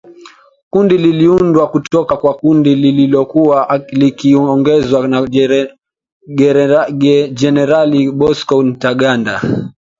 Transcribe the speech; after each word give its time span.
Kundi 0.69 0.97
liliundwa 0.97 1.67
kutoka 1.69 2.17
kwa 2.17 2.33
kundi 2.33 2.75
lililokuwa 2.75 3.81
likiongozwa 3.89 5.07
na 5.07 5.27
Generali 7.29 8.11
Bosco 8.11 8.63
Ntaganda. 8.63 9.41